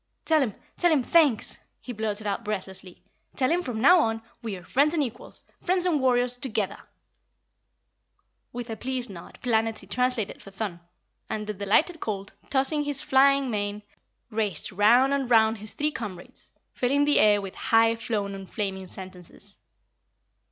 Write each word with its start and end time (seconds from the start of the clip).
"Tell 0.25 0.41
him, 0.41 0.55
tell 0.79 0.91
him 0.91 1.03
THANKS!" 1.03 1.59
he 1.79 1.93
blurted 1.93 2.25
out 2.25 2.43
breathlessly. 2.43 3.03
"Tell 3.35 3.51
him 3.51 3.61
from 3.61 3.79
now 3.79 3.99
on 3.99 4.23
we 4.41 4.55
are 4.55 4.63
friends 4.63 4.95
and 4.95 5.03
equals, 5.03 5.43
friends 5.61 5.85
and 5.85 5.99
warriors, 6.01 6.37
together!" 6.37 6.79
With 8.51 8.71
a 8.71 8.75
pleased 8.75 9.11
nod 9.11 9.37
Planetty 9.43 9.87
translated 9.87 10.41
for 10.41 10.49
Thun, 10.49 10.79
and 11.29 11.45
the 11.45 11.53
delighted 11.53 11.99
colt, 11.99 12.33
tossing 12.49 12.83
his 12.83 12.99
flying 13.03 13.51
mane, 13.51 13.83
raced 14.31 14.71
round 14.71 15.13
and 15.13 15.29
round 15.29 15.59
his 15.59 15.73
three 15.75 15.91
comrades, 15.91 16.49
filling 16.73 17.05
the 17.05 17.19
air 17.19 17.39
with 17.39 17.53
high 17.53 17.95
flown 17.95 18.33
and 18.33 18.49
flaming 18.49 18.87
sentences. 18.87 19.59